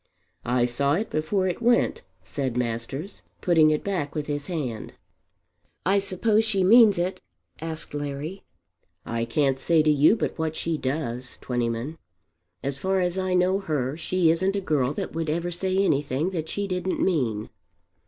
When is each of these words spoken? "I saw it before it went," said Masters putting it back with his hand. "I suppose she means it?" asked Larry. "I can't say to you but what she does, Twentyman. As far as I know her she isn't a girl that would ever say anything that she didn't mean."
"I 0.47 0.65
saw 0.65 0.93
it 0.93 1.11
before 1.11 1.47
it 1.47 1.61
went," 1.61 2.01
said 2.23 2.57
Masters 2.57 3.21
putting 3.39 3.69
it 3.69 3.83
back 3.83 4.15
with 4.15 4.25
his 4.25 4.47
hand. 4.47 4.93
"I 5.85 5.99
suppose 5.99 6.43
she 6.43 6.63
means 6.63 6.97
it?" 6.97 7.21
asked 7.61 7.93
Larry. 7.93 8.41
"I 9.05 9.25
can't 9.25 9.59
say 9.59 9.83
to 9.83 9.91
you 9.91 10.15
but 10.15 10.39
what 10.39 10.55
she 10.55 10.75
does, 10.75 11.37
Twentyman. 11.37 11.99
As 12.63 12.79
far 12.79 12.99
as 12.99 13.19
I 13.19 13.35
know 13.35 13.59
her 13.59 13.95
she 13.95 14.31
isn't 14.31 14.55
a 14.55 14.59
girl 14.61 14.91
that 14.95 15.13
would 15.13 15.29
ever 15.29 15.51
say 15.51 15.77
anything 15.77 16.31
that 16.31 16.49
she 16.49 16.65
didn't 16.67 16.99
mean." 16.99 17.51